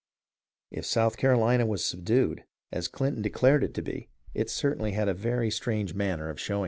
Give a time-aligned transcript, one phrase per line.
[0.71, 5.07] If South Carolina was" subdued," as Clinton had declared it to be, it certainly had
[5.07, 6.59] a very strange manner of showing it.